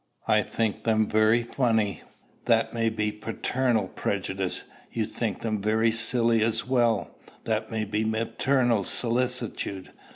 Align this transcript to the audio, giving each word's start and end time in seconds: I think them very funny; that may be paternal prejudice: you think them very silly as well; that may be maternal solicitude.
I 0.27 0.41
think 0.41 0.81
them 0.83 1.07
very 1.07 1.43
funny; 1.43 2.01
that 2.45 2.73
may 2.73 2.89
be 2.89 3.11
paternal 3.11 3.87
prejudice: 3.87 4.63
you 4.91 5.05
think 5.05 5.41
them 5.43 5.61
very 5.61 5.91
silly 5.91 6.43
as 6.43 6.65
well; 6.67 7.15
that 7.43 7.69
may 7.69 7.85
be 7.85 8.03
maternal 8.03 8.83
solicitude. 8.83 9.91